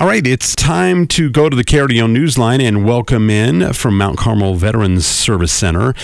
All 0.00 0.08
right, 0.08 0.26
it's 0.26 0.56
time 0.56 1.06
to 1.06 1.30
go 1.30 1.48
to 1.48 1.54
the 1.54 1.62
KRDO 1.62 2.10
Newsline 2.12 2.60
and 2.60 2.84
welcome 2.84 3.30
in 3.30 3.72
from 3.74 3.96
Mount 3.96 4.18
Carmel 4.18 4.56
Veterans 4.56 5.06
Service 5.06 5.52
Center. 5.52 5.94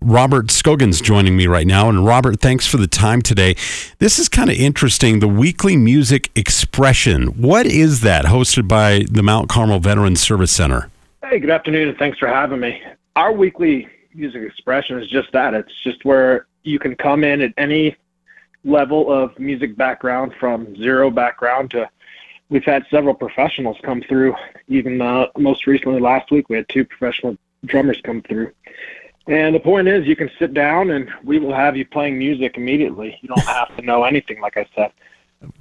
Robert 0.00 0.52
Scoggins 0.52 1.00
joining 1.00 1.36
me 1.36 1.48
right 1.48 1.66
now. 1.66 1.88
And 1.88 2.06
Robert, 2.06 2.38
thanks 2.38 2.64
for 2.64 2.76
the 2.76 2.86
time 2.86 3.22
today. 3.22 3.56
This 3.98 4.20
is 4.20 4.28
kind 4.28 4.50
of 4.50 4.56
interesting. 4.56 5.18
The 5.18 5.26
weekly 5.26 5.76
music 5.76 6.30
expression. 6.36 7.42
What 7.42 7.66
is 7.66 8.02
that 8.02 8.26
hosted 8.26 8.68
by 8.68 9.04
the 9.10 9.24
Mount 9.24 9.48
Carmel 9.48 9.80
Veterans 9.80 10.20
Service 10.20 10.52
Center? 10.52 10.88
Hey, 11.24 11.40
good 11.40 11.50
afternoon, 11.50 11.88
and 11.88 11.98
thanks 11.98 12.18
for 12.18 12.28
having 12.28 12.60
me. 12.60 12.80
Our 13.16 13.32
weekly 13.32 13.88
music 14.14 14.44
expression 14.44 14.96
is 15.02 15.10
just 15.10 15.32
that. 15.32 15.54
It's 15.54 15.74
just 15.82 16.04
where 16.04 16.46
you 16.62 16.78
can 16.78 16.94
come 16.94 17.24
in 17.24 17.40
at 17.40 17.52
any 17.56 17.96
level 18.62 19.12
of 19.12 19.36
music 19.40 19.76
background 19.76 20.34
from 20.38 20.76
zero 20.76 21.10
background 21.10 21.72
to 21.72 21.90
we've 22.50 22.64
had 22.64 22.84
several 22.90 23.14
professionals 23.14 23.78
come 23.82 24.02
through. 24.02 24.34
Even 24.68 25.00
uh, 25.00 25.26
most 25.38 25.66
recently, 25.66 26.00
last 26.00 26.30
week, 26.30 26.48
we 26.48 26.56
had 26.56 26.68
two 26.68 26.84
professional 26.84 27.36
drummers 27.64 28.00
come 28.04 28.20
through. 28.22 28.52
And 29.26 29.54
the 29.54 29.60
point 29.60 29.88
is, 29.88 30.06
you 30.06 30.16
can 30.16 30.30
sit 30.38 30.52
down 30.52 30.90
and 30.90 31.08
we 31.24 31.38
will 31.38 31.54
have 31.54 31.76
you 31.76 31.86
playing 31.86 32.18
music 32.18 32.56
immediately. 32.56 33.16
You 33.22 33.28
don't 33.28 33.40
have 33.46 33.74
to 33.76 33.82
know 33.82 34.04
anything, 34.04 34.40
like 34.40 34.56
I 34.56 34.66
said. 34.74 34.92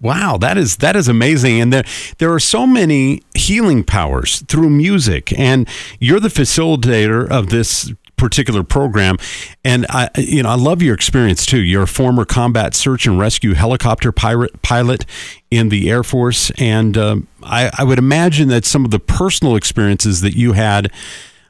Wow, 0.01 0.37
that 0.37 0.57
is 0.57 0.77
that 0.77 0.97
is 0.97 1.07
amazing, 1.07 1.61
and 1.61 1.71
there 1.71 1.85
there 2.17 2.33
are 2.33 2.39
so 2.39 2.67
many 2.67 3.21
healing 3.33 3.85
powers 3.85 4.41
through 4.41 4.69
music, 4.71 5.31
and 5.39 5.69
you're 6.01 6.19
the 6.19 6.27
facilitator 6.27 7.25
of 7.25 7.47
this 7.47 7.93
particular 8.19 8.63
program. 8.63 9.17
And 9.63 9.85
I, 9.89 10.09
you 10.17 10.43
know, 10.43 10.49
I 10.49 10.55
love 10.55 10.81
your 10.81 10.93
experience 10.93 11.45
too. 11.45 11.61
You're 11.61 11.83
a 11.83 11.87
former 11.87 12.25
combat 12.25 12.75
search 12.75 13.07
and 13.07 13.17
rescue 13.17 13.53
helicopter 13.53 14.11
pirate 14.11 14.61
pilot 14.61 15.05
in 15.49 15.69
the 15.69 15.89
Air 15.89 16.03
Force, 16.03 16.51
and 16.59 16.95
um, 16.95 17.27
I, 17.41 17.71
I, 17.75 17.83
would 17.83 17.97
imagine 17.97 18.49
that 18.49 18.65
some 18.65 18.85
of 18.85 18.91
the 18.91 18.99
personal 18.99 19.55
experiences 19.55 20.21
that 20.21 20.35
you 20.35 20.53
had. 20.53 20.91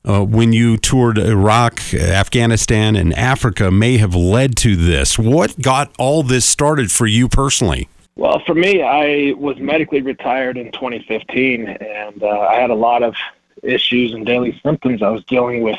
Uh, 0.06 0.24
when 0.24 0.54
you 0.54 0.78
toured 0.78 1.18
Iraq, 1.18 1.94
Afghanistan, 1.94 2.96
and 2.96 3.14
Africa, 3.16 3.70
may 3.70 3.98
have 3.98 4.16
led 4.16 4.56
to 4.56 4.78
this. 4.78 5.20
What 5.20 5.60
got 5.60 5.94
all 6.00 6.24
this 6.24 6.46
started 6.46 6.90
for 6.90 7.06
you 7.06 7.28
personally? 7.28 7.90
Well, 8.16 8.42
for 8.46 8.56
me, 8.56 8.82
I 8.82 9.34
was 9.38 9.58
medically 9.60 10.02
retired 10.02 10.58
in 10.58 10.72
2015, 10.72 11.68
and 11.68 12.24
uh, 12.24 12.28
I 12.28 12.56
had 12.56 12.70
a 12.70 12.76
lot 12.76 13.04
of 13.04 13.14
issues 13.62 14.14
and 14.14 14.26
daily 14.26 14.60
symptoms 14.64 15.02
I 15.02 15.10
was 15.10 15.24
dealing 15.26 15.62
with 15.62 15.78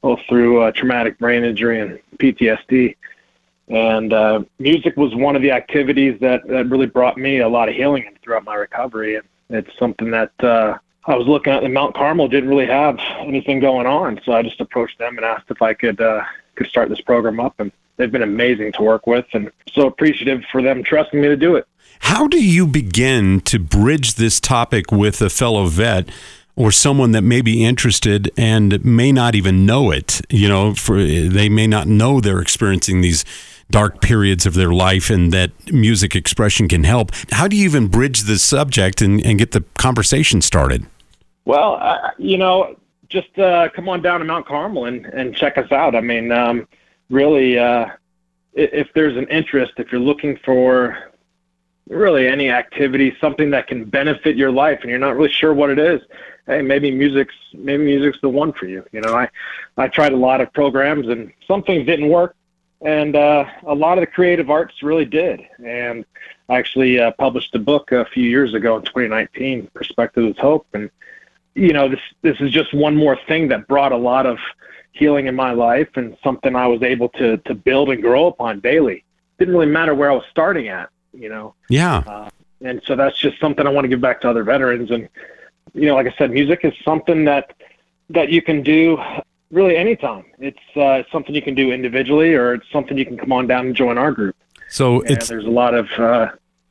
both 0.00 0.20
through 0.28 0.62
uh, 0.62 0.72
traumatic 0.72 1.18
brain 1.18 1.44
injury 1.44 1.80
and 1.80 1.98
PTSD. 2.18 2.96
And 3.68 4.12
uh, 4.12 4.42
music 4.58 4.96
was 4.96 5.14
one 5.14 5.36
of 5.36 5.42
the 5.42 5.50
activities 5.50 6.18
that, 6.20 6.46
that 6.48 6.70
really 6.70 6.86
brought 6.86 7.18
me 7.18 7.38
a 7.38 7.48
lot 7.48 7.68
of 7.68 7.74
healing 7.74 8.16
throughout 8.22 8.44
my 8.44 8.54
recovery. 8.54 9.16
And 9.16 9.26
it's 9.50 9.76
something 9.78 10.10
that 10.10 10.32
uh, 10.42 10.78
I 11.04 11.14
was 11.14 11.26
looking 11.26 11.52
at. 11.52 11.64
And 11.64 11.74
Mount 11.74 11.94
Carmel 11.94 12.28
didn't 12.28 12.48
really 12.48 12.66
have 12.66 12.98
anything 13.20 13.60
going 13.60 13.86
on, 13.86 14.20
so 14.24 14.32
I 14.32 14.42
just 14.42 14.60
approached 14.60 14.98
them 14.98 15.16
and 15.16 15.24
asked 15.24 15.50
if 15.50 15.60
I 15.62 15.74
could 15.74 16.00
uh, 16.00 16.22
could 16.54 16.66
start 16.66 16.88
this 16.88 17.00
program 17.00 17.40
up. 17.40 17.54
And 17.58 17.72
they've 17.96 18.12
been 18.12 18.22
amazing 18.22 18.72
to 18.72 18.82
work 18.82 19.06
with, 19.06 19.26
and 19.32 19.50
so 19.72 19.86
appreciative 19.86 20.44
for 20.50 20.62
them 20.62 20.82
trusting 20.82 21.20
me 21.20 21.28
to 21.28 21.36
do 21.36 21.56
it. 21.56 21.66
How 22.00 22.28
do 22.28 22.42
you 22.42 22.66
begin 22.66 23.40
to 23.42 23.58
bridge 23.58 24.14
this 24.14 24.38
topic 24.38 24.92
with 24.92 25.20
a 25.20 25.30
fellow 25.30 25.66
vet 25.66 26.10
or 26.58 26.72
someone 26.72 27.12
that 27.12 27.22
may 27.22 27.40
be 27.40 27.64
interested 27.64 28.32
and 28.36 28.84
may 28.84 29.12
not 29.12 29.36
even 29.36 29.64
know 29.64 29.92
it. 29.92 30.20
You 30.28 30.48
know, 30.48 30.74
for 30.74 31.00
they 31.00 31.48
may 31.48 31.68
not 31.68 31.86
know 31.86 32.20
they're 32.20 32.40
experiencing 32.40 33.00
these 33.00 33.24
dark 33.70 34.00
periods 34.00 34.44
of 34.44 34.54
their 34.54 34.72
life 34.72 35.08
and 35.08 35.32
that 35.32 35.52
music 35.72 36.16
expression 36.16 36.66
can 36.66 36.82
help. 36.82 37.12
How 37.30 37.46
do 37.46 37.54
you 37.54 37.64
even 37.64 37.86
bridge 37.86 38.22
the 38.22 38.38
subject 38.38 39.00
and, 39.00 39.24
and 39.24 39.38
get 39.38 39.52
the 39.52 39.60
conversation 39.76 40.42
started? 40.42 40.84
Well, 41.44 41.78
uh, 41.80 42.10
you 42.18 42.36
know, 42.36 42.76
just 43.08 43.38
uh, 43.38 43.68
come 43.68 43.88
on 43.88 44.02
down 44.02 44.18
to 44.18 44.26
Mount 44.26 44.44
Carmel 44.44 44.86
and, 44.86 45.06
and 45.06 45.36
check 45.36 45.58
us 45.58 45.70
out. 45.70 45.94
I 45.94 46.00
mean, 46.00 46.32
um, 46.32 46.66
really, 47.08 47.56
uh, 47.56 47.86
if 48.54 48.88
there's 48.94 49.16
an 49.16 49.28
interest, 49.28 49.74
if 49.76 49.92
you're 49.92 50.00
looking 50.00 50.36
for 50.44 51.12
really 51.88 52.28
any 52.28 52.50
activity, 52.50 53.16
something 53.20 53.50
that 53.50 53.66
can 53.66 53.84
benefit 53.84 54.36
your 54.36 54.50
life, 54.50 54.80
and 54.82 54.90
you're 54.90 54.98
not 54.98 55.16
really 55.16 55.32
sure 55.32 55.54
what 55.54 55.70
it 55.70 55.78
is, 55.78 56.00
hey, 56.48 56.62
maybe 56.62 56.90
music's 56.90 57.34
maybe 57.52 57.84
music's 57.84 58.20
the 58.20 58.28
one 58.28 58.52
for 58.52 58.66
you. 58.66 58.84
You 58.92 59.00
know, 59.00 59.14
I 59.14 59.28
I 59.76 59.86
tried 59.88 60.12
a 60.12 60.16
lot 60.16 60.40
of 60.40 60.52
programs 60.52 61.08
and 61.08 61.32
some 61.46 61.62
things 61.62 61.86
didn't 61.86 62.08
work, 62.08 62.34
and 62.80 63.14
uh, 63.14 63.44
a 63.66 63.74
lot 63.74 63.98
of 63.98 64.02
the 64.02 64.06
creative 64.06 64.50
arts 64.50 64.82
really 64.82 65.04
did. 65.04 65.40
And 65.64 66.04
I 66.48 66.58
actually 66.58 66.98
uh, 66.98 67.12
published 67.12 67.54
a 67.54 67.58
book 67.58 67.92
a 67.92 68.06
few 68.06 68.24
years 68.24 68.54
ago 68.54 68.76
in 68.76 68.82
2019, 68.82 69.68
Perspective 69.74 70.24
is 70.24 70.38
Hope, 70.38 70.66
and 70.72 70.90
you 71.54 71.72
know 71.72 71.88
this 71.88 72.00
this 72.22 72.40
is 72.40 72.50
just 72.50 72.74
one 72.74 72.96
more 72.96 73.18
thing 73.28 73.48
that 73.48 73.68
brought 73.68 73.92
a 73.92 73.96
lot 73.96 74.26
of 74.26 74.38
healing 74.92 75.26
in 75.26 75.34
my 75.34 75.52
life 75.52 75.88
and 75.94 76.16
something 76.24 76.56
I 76.56 76.66
was 76.66 76.82
able 76.82 77.08
to 77.10 77.36
to 77.36 77.54
build 77.54 77.90
and 77.90 78.02
grow 78.02 78.26
upon 78.26 78.60
daily. 78.60 79.04
Didn't 79.38 79.54
really 79.54 79.70
matter 79.70 79.94
where 79.94 80.10
I 80.10 80.14
was 80.14 80.24
starting 80.30 80.68
at, 80.68 80.90
you 81.18 81.28
know. 81.28 81.54
Yeah. 81.68 81.98
Uh, 81.98 82.30
and 82.60 82.82
so 82.84 82.96
that's 82.96 83.18
just 83.18 83.38
something 83.40 83.66
I 83.66 83.70
want 83.70 83.84
to 83.84 83.88
give 83.88 84.00
back 84.00 84.20
to 84.22 84.30
other 84.30 84.42
veterans 84.42 84.90
and 84.90 85.08
you 85.74 85.86
know, 85.86 85.94
like 85.94 86.06
I 86.06 86.14
said, 86.16 86.30
music 86.30 86.60
is 86.64 86.72
something 86.84 87.24
that 87.24 87.54
that 88.10 88.30
you 88.30 88.42
can 88.42 88.62
do 88.62 88.98
really 89.50 89.76
anytime. 89.76 90.24
It's 90.38 90.58
uh, 90.76 91.02
something 91.12 91.34
you 91.34 91.42
can 91.42 91.54
do 91.54 91.72
individually, 91.72 92.34
or 92.34 92.54
it's 92.54 92.70
something 92.72 92.96
you 92.96 93.06
can 93.06 93.16
come 93.16 93.32
on 93.32 93.46
down 93.46 93.66
and 93.66 93.76
join 93.76 93.98
our 93.98 94.12
group. 94.12 94.36
So 94.68 95.00
and 95.02 95.10
it's 95.10 95.28
there's 95.28 95.44
a 95.44 95.50
lot 95.50 95.74
of 95.74 95.90
uh, 95.98 96.28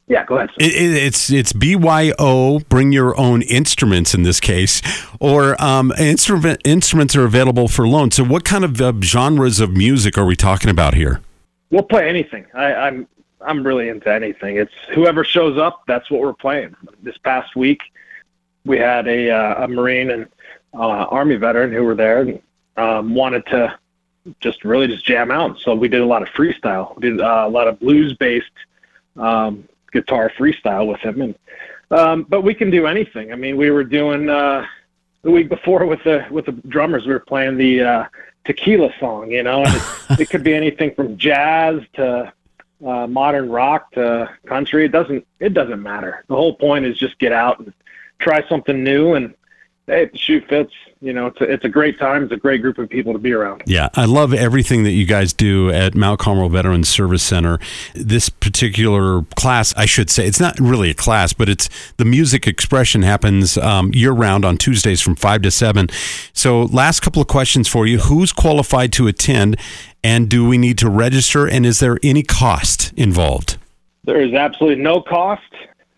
yeah. 0.08 0.26
Go 0.26 0.38
ahead. 0.38 0.50
It, 0.60 0.74
it's 0.74 1.30
it's 1.30 1.54
BYO. 1.54 2.60
Bring 2.70 2.92
your 2.92 3.18
own 3.20 3.42
instruments 3.44 4.14
in 4.14 4.24
this 4.24 4.40
case, 4.40 4.82
or 5.20 5.62
um, 5.62 5.92
instrument 5.94 6.62
instruments 6.66 7.16
are 7.16 7.26
available 7.26 7.68
for 7.68 7.88
loan. 7.88 8.12
So 8.12 8.24
what 8.24 8.44
kind 8.44 8.64
of 8.64 8.82
uh, 8.82 8.94
genres 9.02 9.60
of 9.60 9.72
music 9.72 10.18
are 10.18 10.26
we 10.26 10.36
talking 10.36 10.70
about 10.70 10.94
here? 10.94 11.22
We'll 11.70 11.84
play 11.84 12.08
anything. 12.08 12.46
I, 12.54 12.74
I'm 12.74 13.08
I'm 13.42 13.66
really 13.66 13.90
into 13.90 14.12
anything. 14.12 14.58
It's 14.58 14.74
whoever 14.94 15.24
shows 15.24 15.58
up. 15.58 15.84
That's 15.88 16.10
what 16.10 16.22
we're 16.22 16.34
playing. 16.34 16.76
This 17.02 17.18
past 17.18 17.56
week, 17.56 17.82
we 18.66 18.78
had 18.78 19.08
a, 19.08 19.30
uh, 19.30 19.66
a 19.66 19.68
Marine 19.68 20.12
and 20.12 20.28
uh, 20.74 21.06
Army 21.06 21.36
veteran 21.36 21.72
who 21.72 21.84
were 21.84 21.96
there 21.96 22.22
and 22.22 22.42
um, 22.78 23.14
wanted 23.14 23.46
to 23.48 23.78
just 24.40 24.64
really 24.64 24.88
just 24.88 25.06
jam 25.06 25.32
out. 25.32 25.60
So 25.60 25.76
we 25.76 25.88
did 25.88 26.02
a 26.02 26.06
lot 26.06 26.22
of 26.22 26.30
freestyle. 26.30 26.96
We 26.96 27.10
did 27.10 27.22
uh, 27.22 27.46
a 27.48 27.50
lot 27.50 27.68
of 27.68 27.80
blues 27.80 28.14
based 28.14 28.52
um, 29.16 29.68
guitar 29.92 30.32
freestyle 30.38 30.88
with 30.88 31.00
him. 31.00 31.22
And 31.22 31.36
um, 31.90 32.24
but 32.24 32.42
we 32.42 32.54
can 32.54 32.70
do 32.70 32.86
anything. 32.86 33.32
I 33.32 33.36
mean, 33.36 33.56
we 33.56 33.72
were 33.72 33.84
doing 33.84 34.30
uh, 34.30 34.66
the 35.22 35.32
week 35.32 35.48
before 35.50 35.86
with 35.86 36.04
the 36.04 36.26
with 36.30 36.46
the 36.46 36.52
drummers. 36.52 37.06
We 37.06 37.14
were 37.14 37.20
playing 37.20 37.58
the 37.58 37.82
uh, 37.82 38.06
tequila 38.44 38.90
song. 39.00 39.32
You 39.32 39.44
know, 39.44 39.64
it, 39.66 39.82
it 40.20 40.30
could 40.30 40.44
be 40.44 40.54
anything 40.54 40.94
from 40.96 41.18
jazz 41.18 41.82
to 41.94 42.34
uh, 42.86 43.08
modern 43.08 43.50
rock 43.50 43.92
to 43.94 44.30
country. 44.46 44.86
It 44.86 44.92
doesn't 44.92 45.26
it 45.40 45.54
doesn't 45.54 45.82
matter. 45.82 46.24
The 46.28 46.36
whole 46.36 46.56
point 46.56 46.86
is 46.86 46.98
just 46.98 47.18
get 47.20 47.32
out 47.32 47.60
and 47.60 47.74
try 48.20 48.48
something 48.48 48.84
new 48.84 49.14
and 49.14 49.34
hey, 49.88 50.04
if 50.04 50.12
the 50.12 50.18
shoe 50.18 50.42
fits, 50.42 50.74
you 51.00 51.14
know, 51.14 51.28
it's 51.28 51.40
a, 51.40 51.44
it's 51.46 51.64
a 51.64 51.70
great 51.70 52.00
time. 52.00 52.24
It's 52.24 52.32
a 52.34 52.38
great 52.38 52.62
group 52.62 52.78
of 52.78 52.90
people 52.90 53.14
to 53.14 53.20
be 53.20 53.32
around. 53.32 53.64
Yeah, 53.66 53.90
I 53.94 54.06
love 54.06 54.34
everything 54.34 54.84
that 54.84 54.92
you 54.92 55.06
guys 55.06 55.32
do 55.32 55.70
at 55.70 55.96
Mount 55.96 56.20
Carmel 56.20 56.50
Veterans 56.50 56.90
Service 56.90 57.24
Center. 57.24 57.60
This 57.94 58.30
particular 58.30 59.22
class, 59.36 59.74
I 59.76 59.86
should 59.86 60.10
say, 60.10 60.28
it's 60.28 60.40
not 60.40 60.60
really 60.60 60.90
a 60.90 60.96
class, 60.96 61.34
but 61.34 61.50
it's 61.50 61.70
the 61.98 62.06
music 62.06 62.48
expression 62.48 63.04
happens 63.04 63.58
um, 63.58 63.92
year 63.94 64.12
round 64.12 64.44
on 64.44 64.58
Tuesdays 64.58 65.02
from 65.02 65.16
5 65.16 65.44
to 65.44 65.52
7. 65.52 65.88
So, 66.34 66.64
last 66.64 67.02
couple 67.02 67.22
of 67.22 67.28
questions 67.28 67.68
for 67.68 67.86
you. 67.88 68.00
Who's 68.00 68.34
qualified 68.34 68.92
to 68.94 69.08
attend, 69.08 69.58
and 70.04 70.28
do 70.28 70.48
we 70.48 70.58
need 70.58 70.78
to 70.80 70.90
register, 70.90 71.48
and 71.48 71.66
is 71.66 71.80
there 71.80 72.00
any 72.04 72.24
cost 72.24 72.92
involved? 72.98 73.58
There 74.04 74.22
is 74.22 74.34
absolutely 74.34 74.82
no 74.82 75.02
cost 75.02 75.44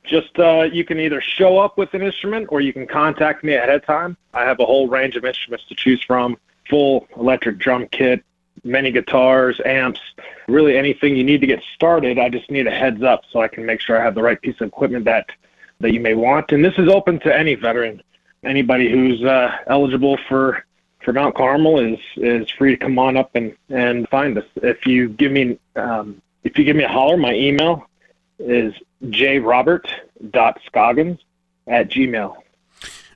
just 0.09 0.37
uh, 0.39 0.63
you 0.71 0.83
can 0.83 0.99
either 0.99 1.21
show 1.21 1.59
up 1.59 1.77
with 1.77 1.93
an 1.93 2.01
instrument 2.01 2.47
or 2.49 2.61
you 2.61 2.73
can 2.73 2.87
contact 2.87 3.43
me 3.43 3.53
ahead 3.53 3.69
of 3.69 3.85
time. 3.85 4.17
I 4.33 4.43
have 4.43 4.59
a 4.59 4.65
whole 4.65 4.87
range 4.87 5.15
of 5.15 5.25
instruments 5.25 5.65
to 5.67 5.75
choose 5.75 6.03
from 6.03 6.37
full 6.69 7.07
electric 7.15 7.57
drum 7.57 7.87
kit, 7.91 8.23
many 8.63 8.91
guitars, 8.91 9.59
amps, 9.65 9.99
really 10.47 10.77
anything 10.77 11.15
you 11.15 11.23
need 11.23 11.41
to 11.41 11.47
get 11.47 11.61
started. 11.75 12.19
I 12.19 12.29
just 12.29 12.49
need 12.51 12.67
a 12.67 12.71
heads 12.71 13.03
up 13.03 13.23
so 13.31 13.41
I 13.41 13.47
can 13.47 13.65
make 13.65 13.81
sure 13.81 13.99
I 13.99 14.03
have 14.03 14.15
the 14.15 14.23
right 14.23 14.41
piece 14.41 14.59
of 14.61 14.67
equipment 14.67 15.05
that, 15.05 15.29
that 15.79 15.93
you 15.93 15.99
may 15.99 16.15
want. 16.15 16.51
And 16.51 16.63
this 16.63 16.77
is 16.77 16.89
open 16.89 17.19
to 17.21 17.35
any 17.35 17.55
veteran. 17.55 18.01
Anybody 18.43 18.89
who's 18.89 19.23
uh, 19.23 19.57
eligible 19.67 20.17
for 20.27 20.63
for 21.03 21.13
Mount 21.13 21.35
Carmel 21.35 21.79
is 21.79 21.99
is 22.17 22.49
free 22.51 22.71
to 22.71 22.77
come 22.77 22.97
on 22.99 23.17
up 23.17 23.31
and 23.35 23.53
and 23.69 24.07
find 24.09 24.37
us. 24.37 24.45
If 24.55 24.85
you 24.85 25.09
give 25.09 25.31
me 25.31 25.59
um, 25.75 26.21
if 26.43 26.57
you 26.57 26.63
give 26.63 26.75
me 26.75 26.83
a 26.83 26.89
holler, 26.89 27.17
my 27.17 27.33
email 27.33 27.88
is 28.39 28.73
jrobert.scoggins 29.03 31.19
at 31.67 31.89
gmail. 31.89 32.35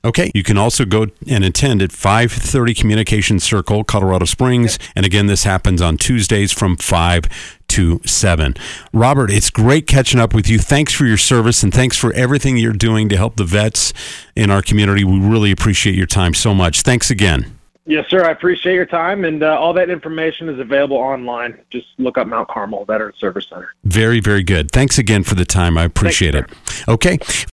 Okay. 0.04 0.30
You 0.34 0.42
can 0.42 0.58
also 0.58 0.84
go 0.84 1.06
and 1.26 1.44
attend 1.44 1.80
at 1.80 1.90
530 1.90 2.74
Communication 2.74 3.40
Circle, 3.40 3.84
Colorado 3.84 4.26
Springs. 4.26 4.78
And 4.94 5.06
again, 5.06 5.26
this 5.26 5.44
happens 5.44 5.80
on 5.80 5.96
Tuesdays 5.96 6.52
from 6.52 6.76
5 6.76 7.24
to 7.68 8.00
7. 8.04 8.54
Robert, 8.92 9.30
it's 9.30 9.48
great 9.48 9.86
catching 9.86 10.20
up 10.20 10.34
with 10.34 10.48
you. 10.48 10.58
Thanks 10.58 10.92
for 10.92 11.06
your 11.06 11.16
service 11.16 11.62
and 11.62 11.72
thanks 11.72 11.96
for 11.96 12.12
everything 12.12 12.58
you're 12.58 12.74
doing 12.74 13.08
to 13.08 13.16
help 13.16 13.36
the 13.36 13.44
vets 13.44 13.94
in 14.36 14.50
our 14.50 14.60
community. 14.60 15.04
We 15.04 15.18
really 15.18 15.50
appreciate 15.50 15.96
your 15.96 16.06
time 16.06 16.34
so 16.34 16.54
much. 16.54 16.82
Thanks 16.82 17.10
again. 17.10 17.58
Yes, 17.86 18.08
sir. 18.08 18.24
I 18.24 18.30
appreciate 18.30 18.74
your 18.74 18.86
time, 18.86 19.26
and 19.26 19.42
uh, 19.42 19.58
all 19.58 19.74
that 19.74 19.90
information 19.90 20.48
is 20.48 20.58
available 20.58 20.96
online. 20.96 21.58
Just 21.68 21.88
look 21.98 22.16
up 22.16 22.26
Mount 22.26 22.48
Carmel 22.48 22.86
Veteran 22.86 23.12
Service 23.18 23.46
Center. 23.46 23.74
Very, 23.84 24.20
very 24.20 24.42
good. 24.42 24.70
Thanks 24.70 24.96
again 24.96 25.22
for 25.22 25.34
the 25.34 25.44
time. 25.44 25.76
I 25.76 25.84
appreciate 25.84 26.32
Thanks, 26.32 26.50
it. 26.80 26.88
Okay. 26.88 27.18